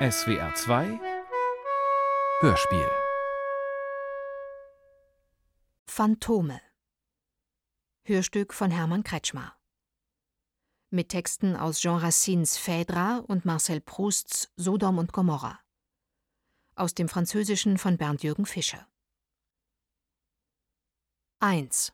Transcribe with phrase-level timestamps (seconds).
[0.00, 1.00] SWR 2
[2.40, 2.90] Hörspiel.
[5.86, 6.60] Phantome.
[8.02, 9.56] Hörstück von Hermann Kretschmer.
[10.90, 15.60] Mit Texten aus Jean Racines Phèdre und Marcel Prousts Sodom und Gomorra.
[16.74, 18.88] Aus dem Französischen von Bernd-Jürgen Fischer.
[21.38, 21.92] 1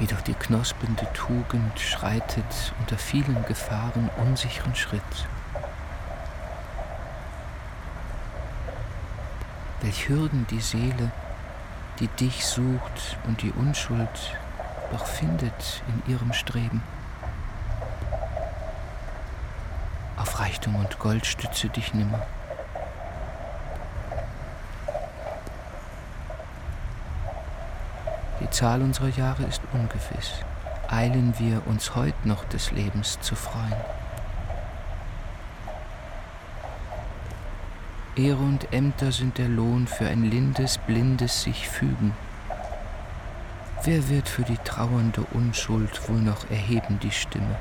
[0.00, 5.02] wie durch die knospende Tugend schreitet unter vielen Gefahren unsicheren Schritt.
[9.82, 11.12] Welch Hürden die Seele,
[12.00, 14.38] die dich sucht und die Unschuld
[14.90, 16.82] doch findet in ihrem Streben.
[20.16, 22.26] Auf Reichtum und Gold stütze dich nimmer.
[28.50, 30.32] Die Zahl unserer Jahre ist ungewiss.
[30.88, 33.76] Eilen wir uns heut noch des Lebens zu freuen.
[38.16, 42.12] Ehre und Ämter sind der Lohn für ein lindes, blindes sich fügen.
[43.84, 47.54] Wer wird für die trauernde Unschuld wohl noch erheben die Stimme?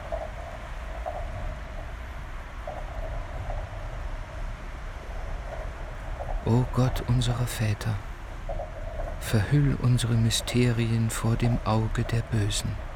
[6.45, 7.93] O Gott unserer Väter,
[9.19, 12.88] verhüll unsere Mysterien vor dem Auge der Bösen.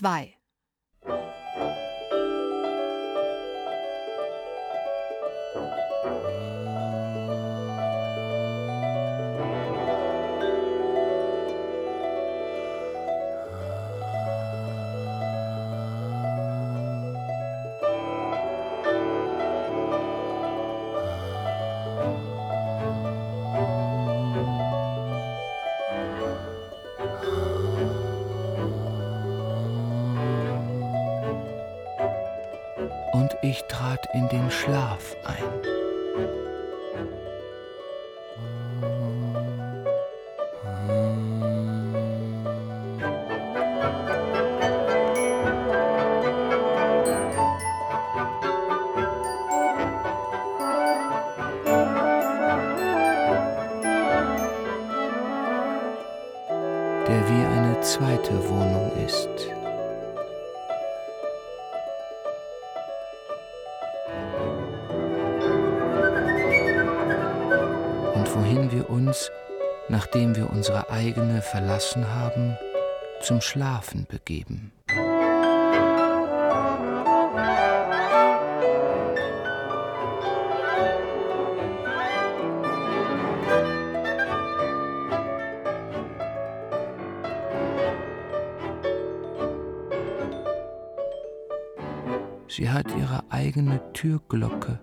[0.00, 0.37] 2.
[34.18, 35.36] in den Schlaf ein.
[57.06, 59.57] der wie eine zweite Wohnung ist.
[68.38, 69.30] Wohin wir uns,
[69.88, 72.56] nachdem wir unsere eigene verlassen haben,
[73.20, 74.72] zum Schlafen begeben.
[92.46, 94.78] Sie hat ihre eigene Türglocke.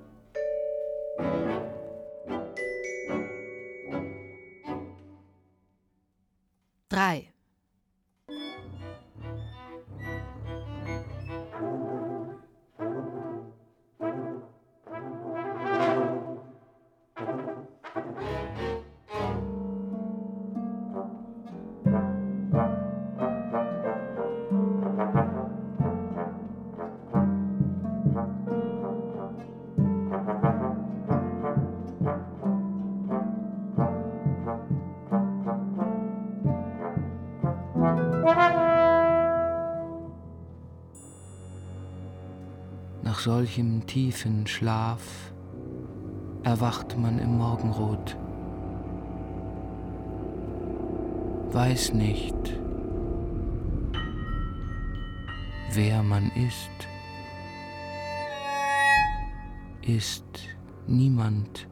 [43.85, 45.31] 3 Nach solchem tiefen Schlaf
[46.43, 48.17] erwacht man im Morgenrot,
[51.51, 52.35] weiß nicht,
[55.73, 56.69] wer man ist,
[59.81, 60.25] ist
[60.87, 61.67] niemand,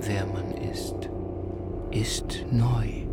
[0.00, 1.10] wer man ist,
[1.90, 3.10] ist neu.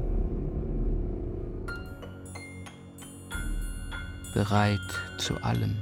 [4.38, 5.76] bereit zu allem.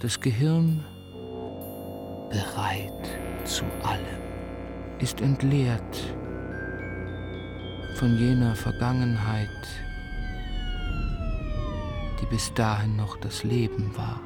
[0.00, 0.84] Das Gehirn
[2.30, 4.18] bereit zu allem
[4.98, 6.16] ist entleert
[7.96, 9.48] von jener Vergangenheit,
[12.20, 14.20] die bis dahin noch das Leben war.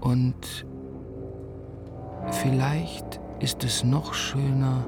[0.00, 0.66] Und
[2.30, 4.86] vielleicht ist es noch schöner,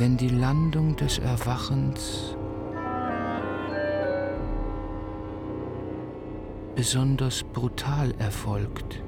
[0.00, 2.34] wenn die Landung des Erwachens
[6.74, 9.02] besonders brutal erfolgt.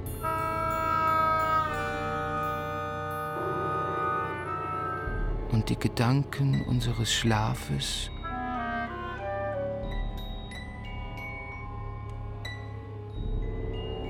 [5.51, 8.11] Und die Gedanken unseres Schlafes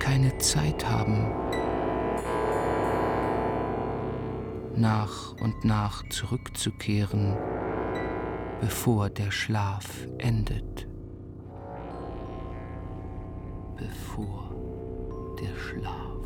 [0.00, 1.51] keine Zeit haben,
[4.82, 7.36] nach und nach zurückzukehren,
[8.60, 10.88] bevor der Schlaf endet.
[13.76, 14.50] Bevor
[15.40, 16.21] der Schlaf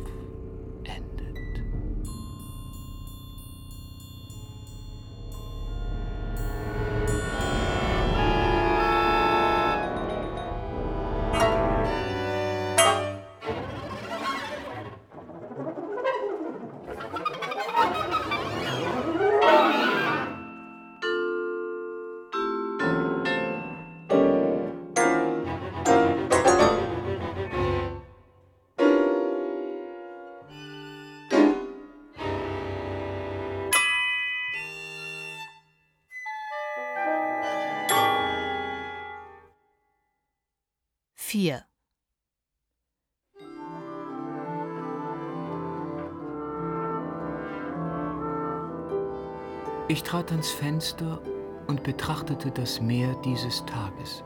[50.07, 51.19] trat ans Fenster
[51.67, 54.23] und betrachtete das Meer dieses Tages.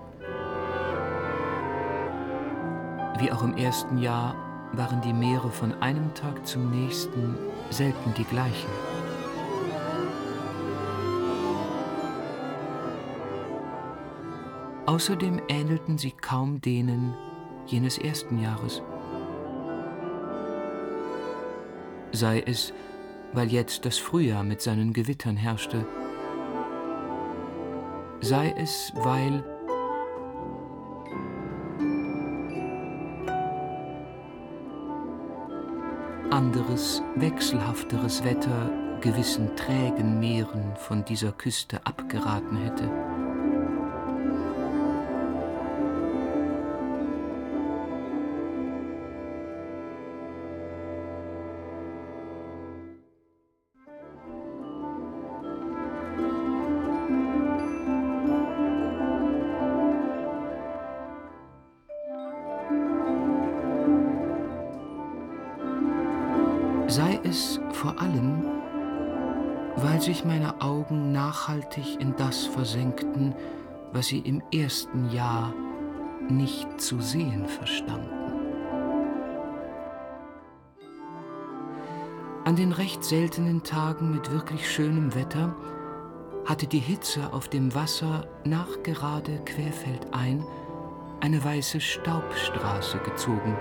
[3.18, 4.36] Wie auch im ersten Jahr
[4.74, 7.36] waren die Meere von einem Tag zum nächsten
[7.72, 8.70] selten die gleichen.
[14.86, 17.16] Außerdem ähnelten sie kaum denen
[17.66, 18.84] jenes ersten Jahres.
[22.12, 22.72] Sei es,
[23.34, 25.86] weil jetzt das Frühjahr mit seinen Gewittern herrschte,
[28.22, 29.44] sei es, weil
[36.30, 38.72] anderes, wechselhafteres Wetter
[39.02, 43.11] gewissen trägen Meeren von dieser Küste abgeraten hätte.
[73.94, 75.54] Was sie im ersten Jahr
[76.30, 78.10] nicht zu sehen verstanden.
[82.44, 85.56] An den recht seltenen Tagen mit wirklich schönem Wetter
[86.46, 90.44] hatte die Hitze auf dem Wasser nachgerade querfeldein
[91.22, 93.56] eine weiße Staubstraße gezogen.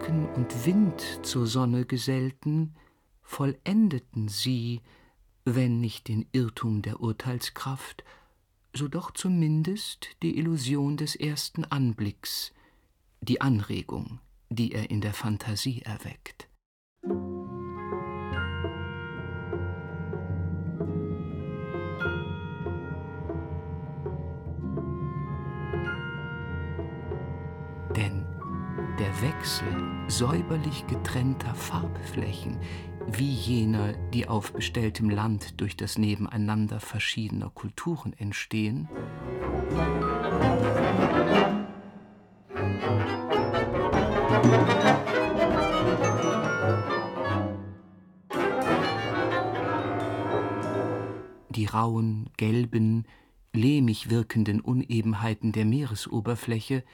[0.00, 2.74] Wolken und Wind zur Sonne gesellten,
[3.22, 4.80] vollendeten sie,
[5.44, 8.02] wenn nicht den Irrtum der Urteilskraft,
[8.74, 12.52] so doch zumindest die Illusion des ersten Anblicks,
[13.20, 16.48] die Anregung, die er in der Fantasie erweckt.
[27.94, 28.24] Denn
[28.98, 32.58] der Wechsel säuberlich getrennter Farbflächen,
[33.06, 38.88] wie jener, die auf bestelltem Land durch das Nebeneinander verschiedener Kulturen entstehen,
[51.50, 53.04] die rauen, gelben,
[53.52, 56.84] lehmig wirkenden Unebenheiten der Meeresoberfläche,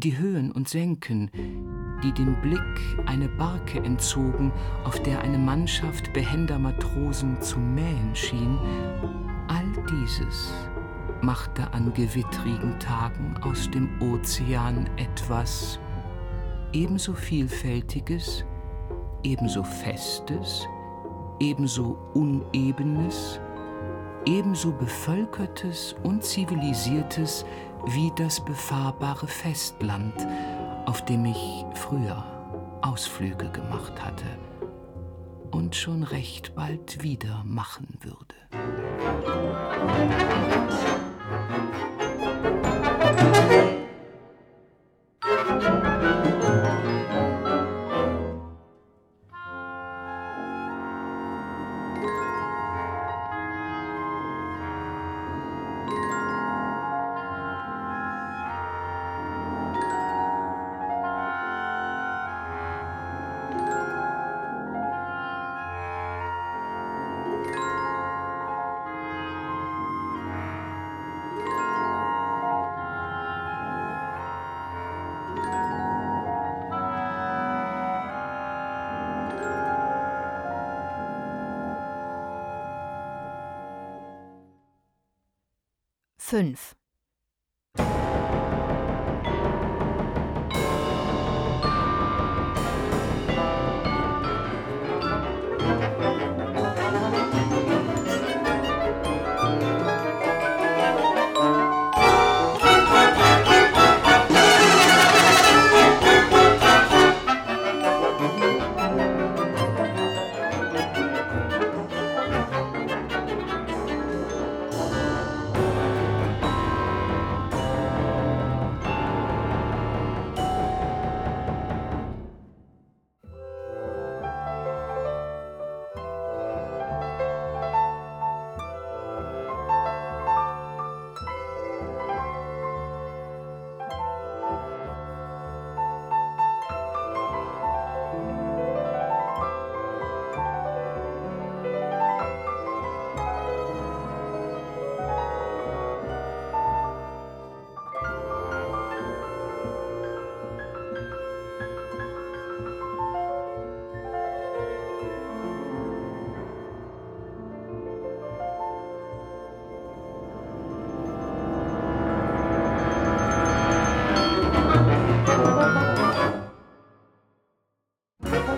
[0.00, 1.30] die Höhen und Senken,
[2.02, 2.60] die dem Blick
[3.06, 4.52] eine Barke entzogen,
[4.84, 8.58] auf der eine Mannschaft behender Matrosen zu mähen schien,
[9.48, 10.52] all dieses
[11.22, 15.80] machte an gewittrigen Tagen aus dem Ozean etwas
[16.72, 18.44] ebenso Vielfältiges,
[19.24, 20.66] ebenso Festes,
[21.40, 23.40] ebenso Unebenes,
[24.26, 27.44] ebenso Bevölkertes und Zivilisiertes
[27.86, 30.14] wie das befahrbare Festland,
[30.86, 32.24] auf dem ich früher
[32.82, 34.26] Ausflüge gemacht hatte
[35.50, 38.34] und schon recht bald wieder machen würde.
[86.28, 86.74] Fünf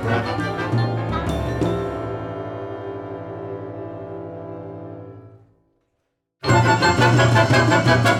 [0.03, 0.31] Thank
[8.09, 8.20] you.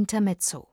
[0.00, 0.69] Intermezzo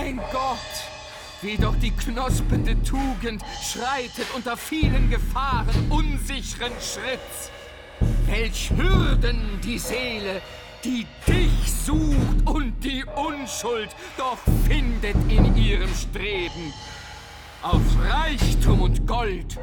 [0.00, 0.58] Mein Gott,
[1.42, 7.50] wie doch die knospende Tugend schreitet unter vielen Gefahren unsicheren Schritts.
[8.26, 10.40] Welch Hürden die Seele,
[10.84, 16.72] die dich sucht und die Unschuld doch findet in ihrem Streben.
[17.62, 19.58] Auf Reichtum und Gold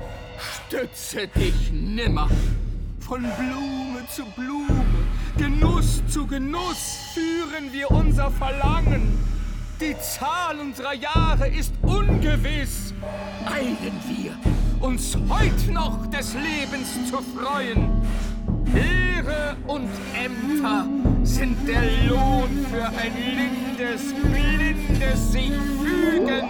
[0.67, 2.29] stütze dich nimmer.
[2.99, 4.83] Von Blume zu Blume,
[5.37, 9.24] Genuss zu Genuss führen wir unser Verlangen.
[9.81, 12.93] Die Zahl unserer Jahre ist ungewiss.
[13.45, 14.37] Eilen wir,
[14.79, 17.89] uns heut noch des Lebens zu freuen.
[18.73, 20.87] Ehre und Ämter
[21.23, 25.51] sind der Lohn für ein lindes, blindes sich
[25.83, 26.47] fügen.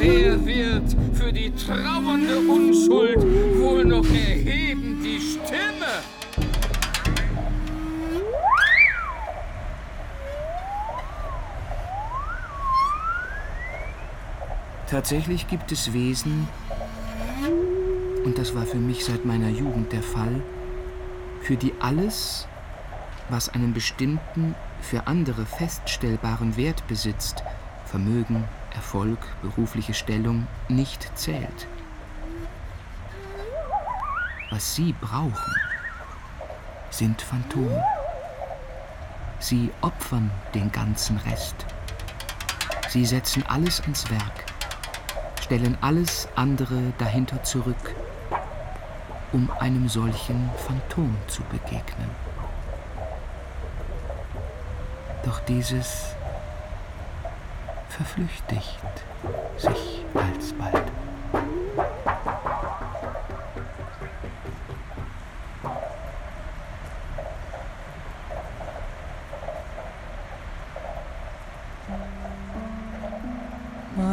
[0.00, 3.18] Wer wird für die trauernde Unschuld
[3.60, 4.91] wohl noch erheben
[14.92, 16.46] Tatsächlich gibt es Wesen,
[18.26, 20.42] und das war für mich seit meiner Jugend der Fall,
[21.40, 22.46] für die alles,
[23.30, 27.42] was einen bestimmten, für andere feststellbaren Wert besitzt,
[27.86, 31.66] Vermögen, Erfolg, berufliche Stellung, nicht zählt.
[34.50, 35.56] Was sie brauchen,
[36.90, 37.82] sind Phantome.
[39.38, 41.56] Sie opfern den ganzen Rest.
[42.90, 44.51] Sie setzen alles ans Werk
[45.52, 47.94] stellen alles andere dahinter zurück,
[49.32, 52.08] um einem solchen Phantom zu begegnen.
[55.26, 56.14] Doch dieses
[57.90, 58.80] verflüchtigt
[59.58, 60.90] sich alsbald.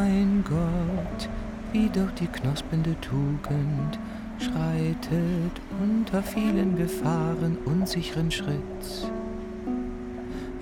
[0.09, 1.29] Mein Gott,
[1.71, 3.99] wie doch die knospende Tugend
[4.39, 9.07] schreitet unter vielen Gefahren unsicheren Schritts.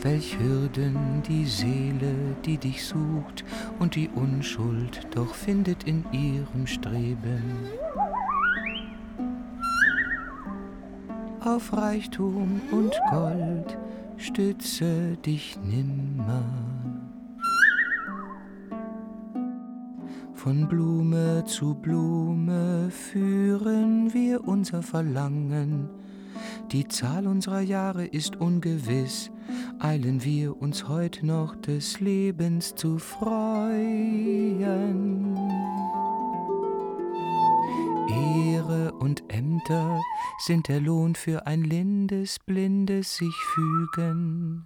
[0.02, 3.46] Welch Hürden die Seele, die dich sucht
[3.80, 7.42] und die Unschuld doch findet in ihrem Streben.
[11.40, 13.78] Auf Reichtum und Gold
[14.18, 16.67] stütze dich nimmer.
[20.48, 25.90] Von Blume zu Blume führen wir unser Verlangen.
[26.72, 29.30] Die Zahl unserer Jahre ist ungewiss,
[29.80, 33.38] eilen wir uns heut noch des Lebens zu freuen.
[38.08, 40.00] Ehre und Ämter
[40.46, 44.64] sind der Lohn für ein lindes, blindes sich fügen.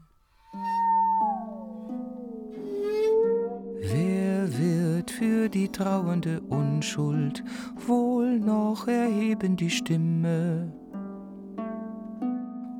[5.09, 7.43] Für die trauernde Unschuld
[7.87, 10.71] wohl noch erheben die Stimme.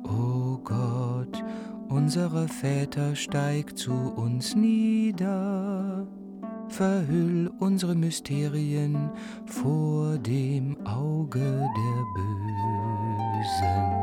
[0.04, 1.42] O Gott,
[1.88, 6.06] unserer Väter, steig zu uns nieder,
[6.68, 9.10] verhüll unsere Mysterien
[9.46, 14.01] vor dem Auge der Bösen.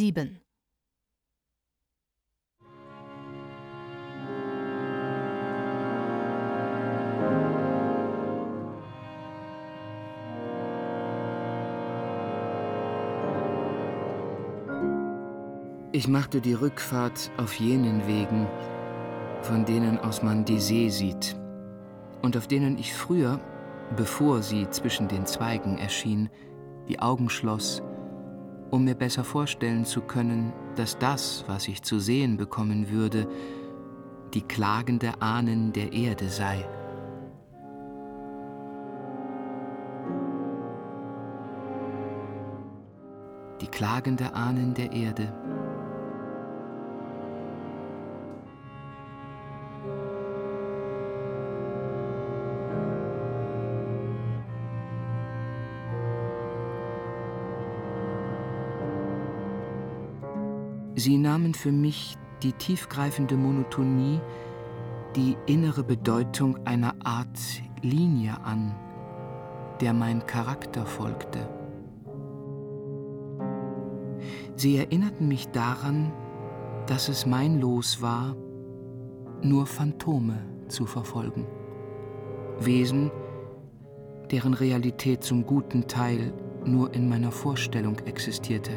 [0.00, 0.40] Sieben.
[15.92, 18.46] Ich machte die Rückfahrt auf jenen Wegen,
[19.42, 21.36] von denen aus man die See sieht
[22.22, 23.38] und auf denen ich früher,
[23.98, 26.30] bevor sie zwischen den Zweigen erschien,
[26.88, 27.82] die Augen schloss,
[28.70, 33.28] um mir besser vorstellen zu können, dass das, was ich zu sehen bekommen würde,
[34.34, 36.64] die klagende Ahnen der Erde sei.
[43.60, 45.59] Die klagende Ahnen der Erde.
[61.40, 64.20] Nahmen für mich die tiefgreifende Monotonie,
[65.16, 67.38] die innere Bedeutung einer Art
[67.80, 68.74] Linie an,
[69.80, 71.48] der mein Charakter folgte.
[74.56, 76.12] Sie erinnerten mich daran,
[76.86, 78.36] dass es mein Los war,
[79.42, 81.46] nur Phantome zu verfolgen,
[82.58, 83.10] Wesen,
[84.30, 86.34] deren Realität zum guten Teil
[86.66, 88.72] nur in meiner Vorstellung existierte.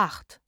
[0.00, 0.39] Acht.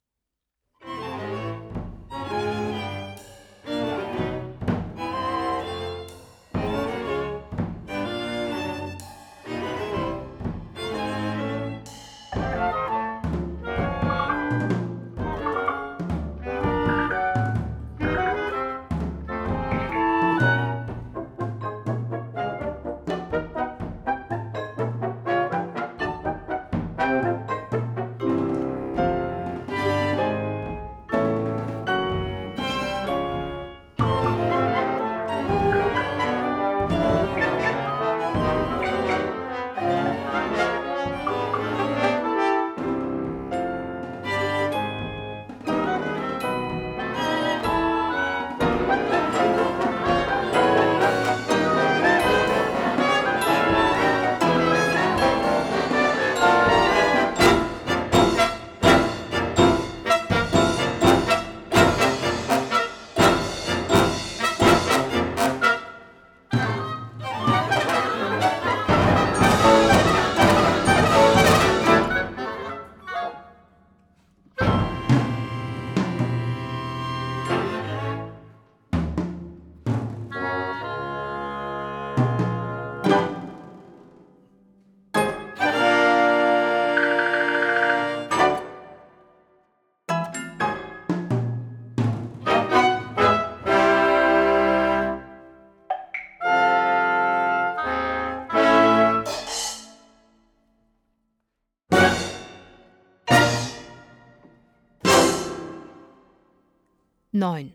[107.33, 107.73] Neun.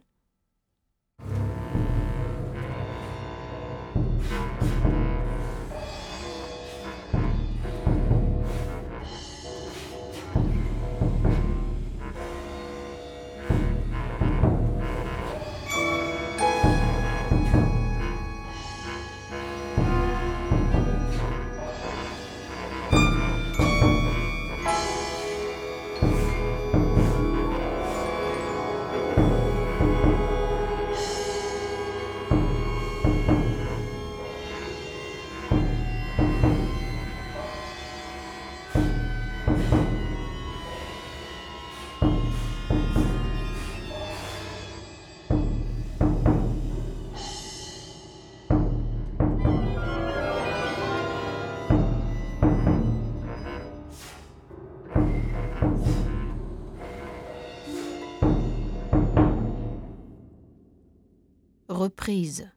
[61.78, 62.50] reprise.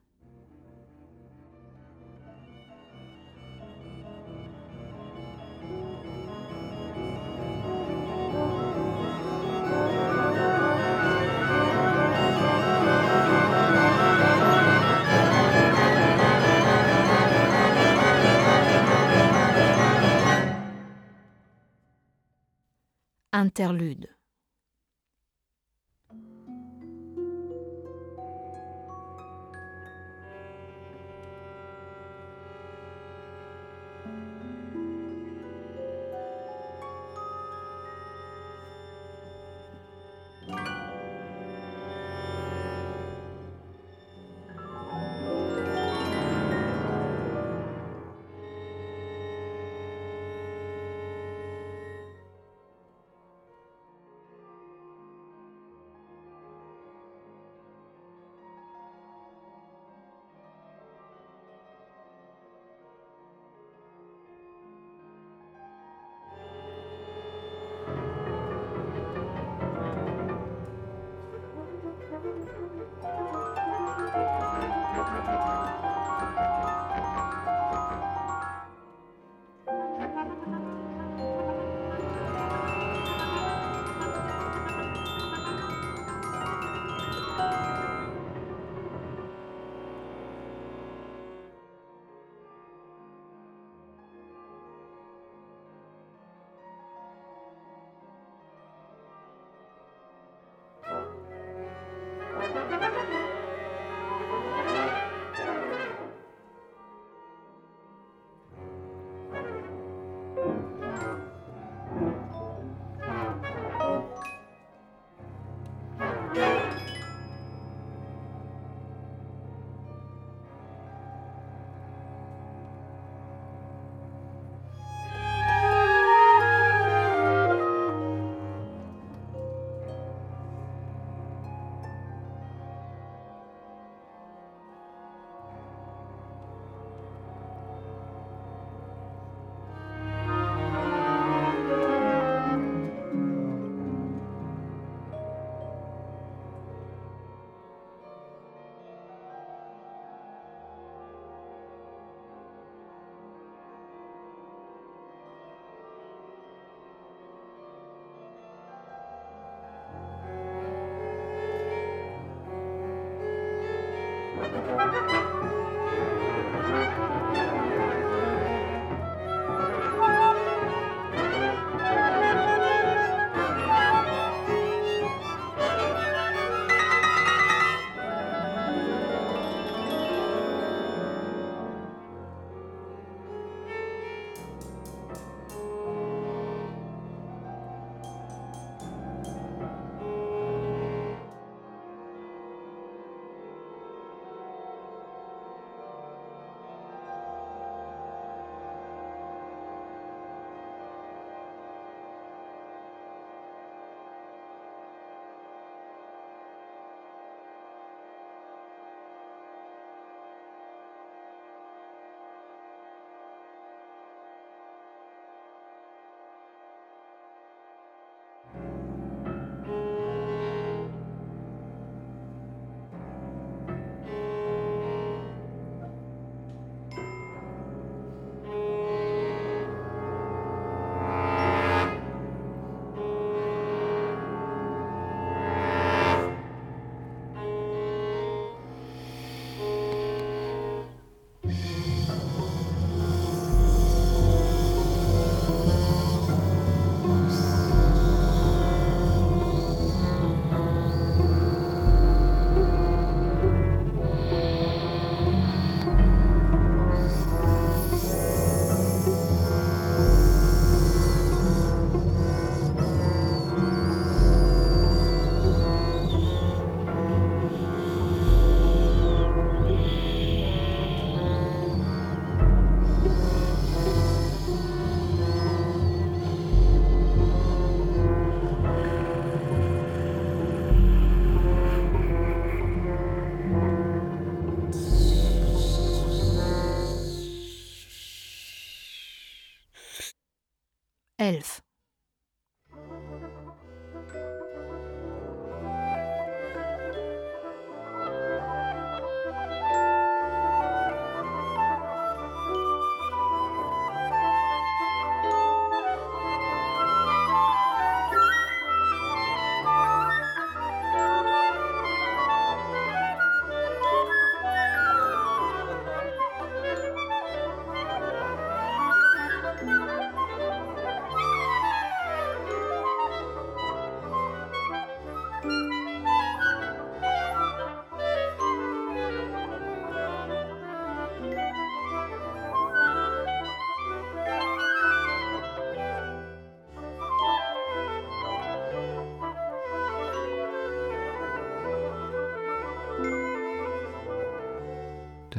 [23.42, 24.08] Interlude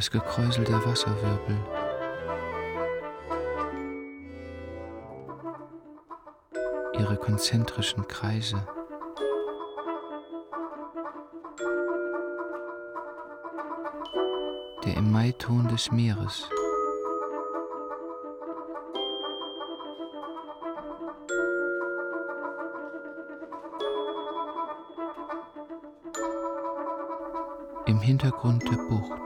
[0.04, 1.58] das Gekräusel der Wasserwirbel.
[7.00, 8.68] Ihre konzentrischen Kreise.
[14.84, 16.50] Der im Maiton des Meeres.
[27.86, 29.23] Im Hintergrund der Bucht.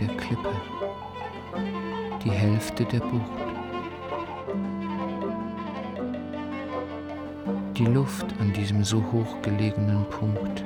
[0.00, 0.54] Der Klippe,
[2.24, 3.30] die Hälfte der Bucht.
[7.76, 10.64] Die Luft an diesem so hoch gelegenen Punkt.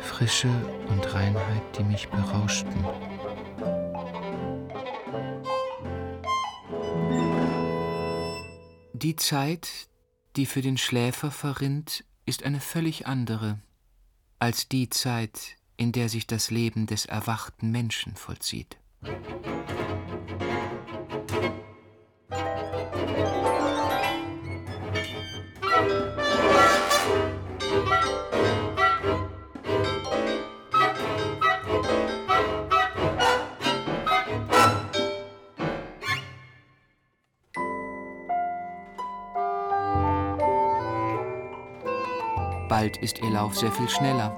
[0.00, 0.50] Frische
[0.88, 2.86] und Reinheit, die mich berauschten.
[8.94, 9.68] Die Zeit,
[10.36, 13.58] die für den Schläfer verrinnt, ist eine völlig andere
[14.42, 18.76] als die Zeit, in der sich das Leben des erwachten Menschen vollzieht.
[42.92, 44.36] Bald ist ihr Lauf sehr viel schneller.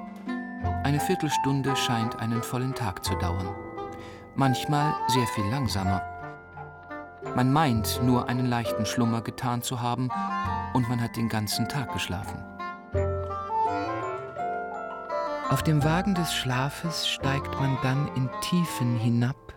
[0.84, 3.52] Eine Viertelstunde scheint einen vollen Tag zu dauern.
[4.36, 6.02] Manchmal sehr viel langsamer.
[7.34, 10.08] Man meint, nur einen leichten Schlummer getan zu haben
[10.72, 12.44] und man hat den ganzen Tag geschlafen.
[15.50, 19.52] Auf dem Wagen des Schlafes steigt man dann in Tiefen hinab,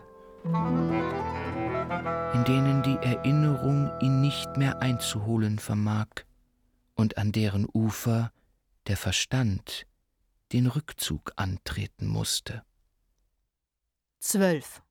[2.34, 6.08] in denen die Erinnerung ihn nicht mehr einzuholen vermag
[6.96, 8.32] und an deren Ufer
[8.88, 9.86] der Verstand
[10.52, 12.64] den Rückzug antreten musste.
[14.20, 14.82] 12.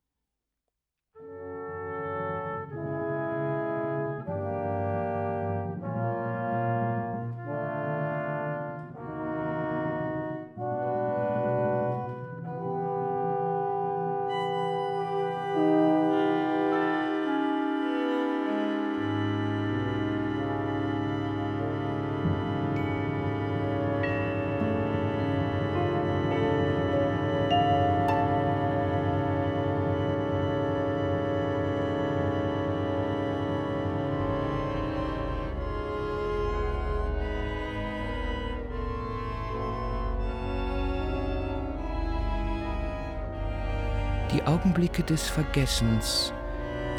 [44.77, 46.31] Augenblicke des Vergessens,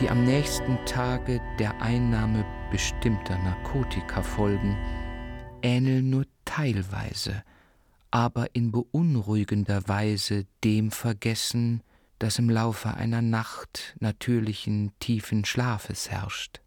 [0.01, 4.77] die am nächsten Tage der Einnahme bestimmter Narkotika folgen,
[5.63, 7.45] ähneln nur teilweise,
[8.11, 11.85] aber in beunruhigender Weise dem Vergessen,
[12.19, 16.61] das im Laufe einer Nacht natürlichen tiefen Schlafes herrscht.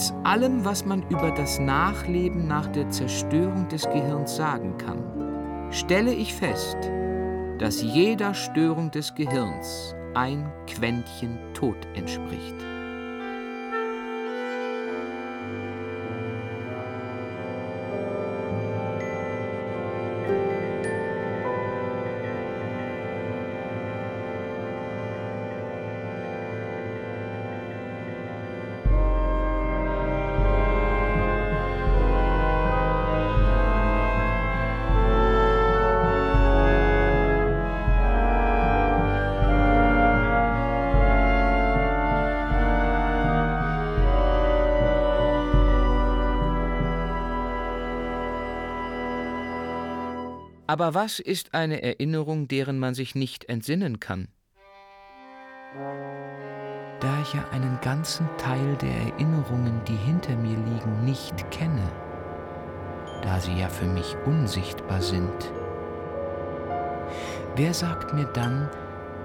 [0.00, 6.14] Trotz allem, was man über das Nachleben nach der Zerstörung des Gehirns sagen kann, stelle
[6.14, 6.78] ich fest,
[7.58, 12.69] dass jeder Störung des Gehirns ein Quäntchen Tod entspricht.
[50.70, 54.28] Aber was ist eine Erinnerung, deren man sich nicht entsinnen kann?
[57.00, 61.90] Da ich ja einen ganzen Teil der Erinnerungen, die hinter mir liegen, nicht kenne,
[63.20, 65.52] da sie ja für mich unsichtbar sind,
[67.56, 68.70] wer sagt mir dann,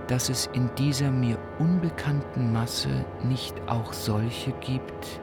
[0.07, 5.21] dass es in dieser mir unbekannten Masse nicht auch solche gibt,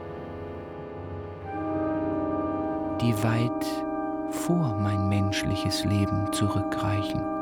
[3.01, 3.92] die weit
[4.33, 7.32] vor mein menschliches Leben zurückreichen.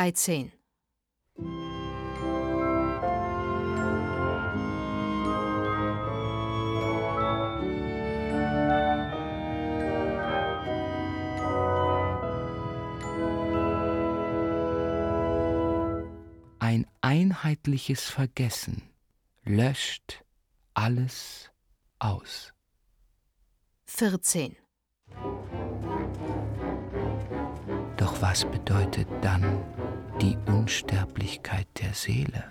[0.00, 0.50] Dreizehn.
[16.60, 18.82] Ein einheitliches Vergessen
[19.44, 20.24] löscht
[20.72, 21.50] alles
[21.98, 22.54] aus.
[23.84, 24.56] Vierzehn.
[28.20, 29.64] Was bedeutet dann
[30.20, 32.44] die Unsterblichkeit der Seele?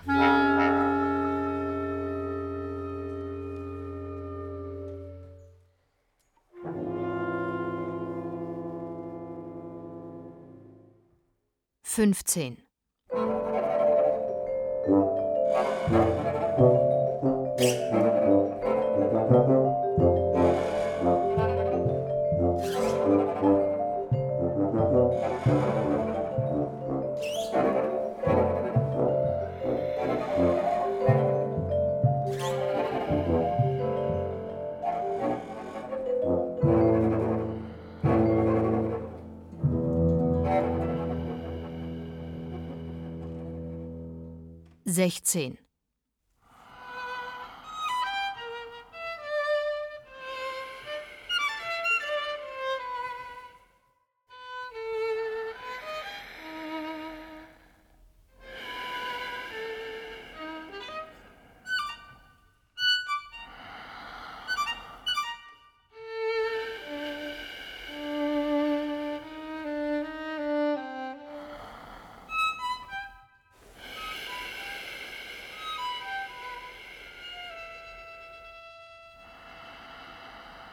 [11.84, 12.63] Fünfzehn.
[44.92, 45.58] Sechzehn.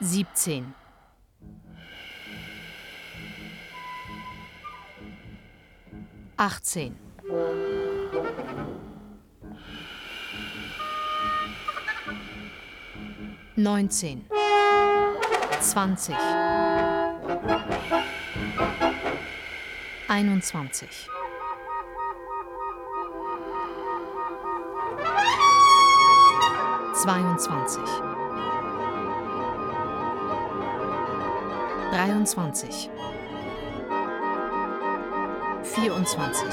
[0.01, 0.75] Siebzehn.
[6.37, 6.97] Achtzehn.
[13.57, 14.27] Neunzehn.
[15.61, 16.15] Zwanzig.
[20.09, 21.09] Einundzwanzig.
[26.95, 28.16] Zweiundzwanzig.
[31.97, 32.91] Dreiundzwanzig.
[35.63, 36.53] Vierundzwanzig.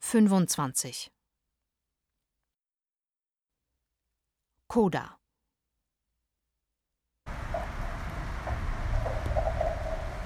[0.00, 1.12] Fünfundzwanzig.
[4.66, 5.16] Coda.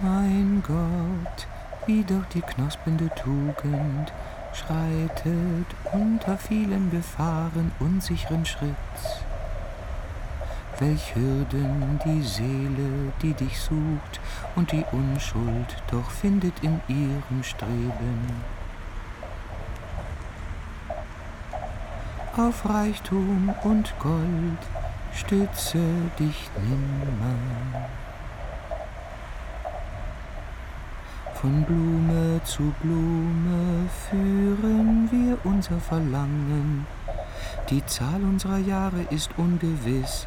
[0.00, 1.46] Mein Gott,
[1.86, 4.12] wie doch die knospende Tugend
[4.52, 9.20] schreitet unter vielen Gefahren unsicheren Schritts.
[10.78, 14.20] Welch Hürden die Seele, die dich sucht,
[14.56, 18.42] und die Unschuld doch findet in ihrem Streben.
[22.36, 24.58] Auf Reichtum und Gold
[25.14, 25.78] stütze
[26.18, 27.88] dich nimmer.
[31.46, 36.84] Von Blume zu Blume führen wir unser Verlangen.
[37.70, 40.26] Die Zahl unserer Jahre ist ungewiss,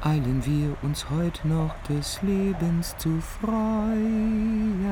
[0.00, 4.86] eilen wir uns heut noch des Lebens zu freuen.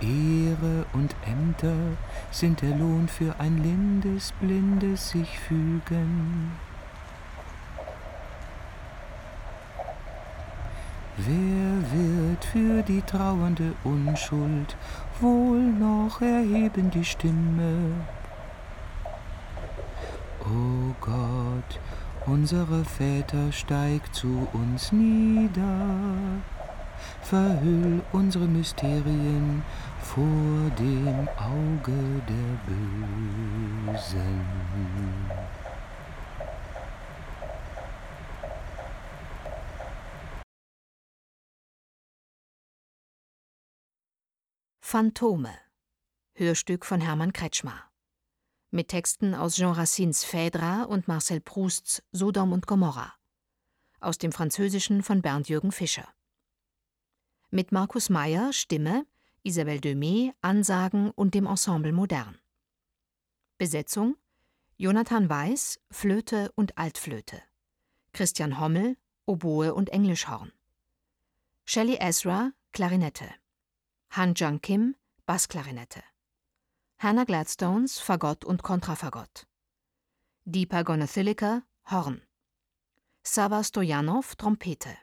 [0.00, 1.96] Ehre und Ämter
[2.30, 6.52] sind der Lohn für ein lindes, blindes sich fügen.
[11.18, 14.76] Wer wird für die trauernde Unschuld
[15.18, 17.94] wohl noch erheben die Stimme?
[20.40, 21.80] O Gott,
[22.26, 25.86] unsere Väter, steig zu uns nieder,
[27.22, 29.62] verhüll unsere Mysterien
[30.02, 32.58] vor dem Auge der
[33.86, 34.44] Bösen.
[44.96, 45.52] Phantome.
[46.32, 47.92] Hörstück von Hermann Kretschmar.
[48.70, 53.12] Mit Texten aus Jean Racines Phèdre und Marcel Prousts Sodom und Gomorra.
[54.00, 56.08] Aus dem Französischen von Bernd Jürgen Fischer.
[57.50, 59.06] Mit Markus Meyer Stimme,
[59.42, 62.38] Isabelle Demey Ansagen und dem Ensemble Modern.
[63.58, 64.16] Besetzung
[64.78, 67.42] Jonathan Weiss Flöte und Altflöte.
[68.14, 70.52] Christian Hommel Oboe und Englischhorn.
[71.66, 73.28] Shelley Ezra Klarinette
[74.10, 74.96] Han Jung Kim,
[75.26, 76.02] Bassklarinette.
[76.98, 79.46] Hannah Gladstones, Fagott und Kontrafagott.
[80.44, 82.22] Deepa Gonathilika, Horn.
[83.22, 84.96] Sava Stojanov, Trompete.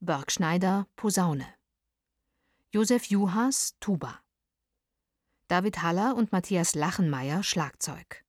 [0.00, 1.46] Berg Schneider, Posaune.
[2.72, 4.20] Josef Juhas, Tuba.
[5.48, 8.24] David Haller und Matthias Lachenmeier, Schlagzeug.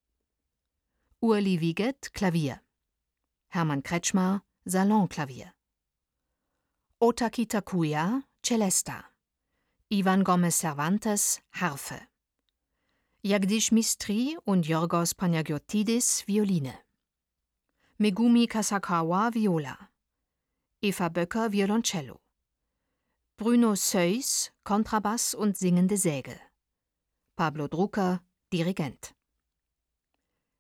[1.22, 2.60] Urli Wiegett, Klavier.
[3.48, 5.54] Hermann Kretschmar, Salonklavier.
[7.00, 9.13] Otaki Takuya, Celesta.
[9.94, 12.02] Ivan Gomez Cervantes, Harfe.
[13.22, 16.74] Jagdish Mistri und Yorgos Panagiotidis, Violine.
[18.00, 19.78] Megumi Kasakawa, Viola.
[20.82, 22.18] Eva Böcker, Violoncello.
[23.38, 26.40] Bruno Seuss, Kontrabass und singende Säge.
[27.36, 29.14] Pablo Drucker, Dirigent.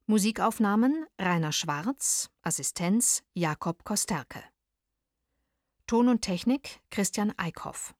[0.05, 4.43] Musikaufnahmen Rainer Schwarz, Assistenz Jakob Kosterke.
[5.87, 7.95] Ton und Technik Christian Eickhoff.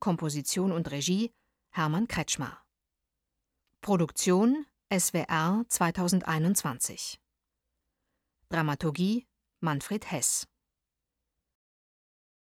[0.00, 1.32] Komposition und Regie
[1.70, 2.64] Hermann Kretschmar.
[3.80, 7.20] Produktion SWR 2021.
[8.48, 9.26] Dramaturgie
[9.60, 10.46] Manfred Hess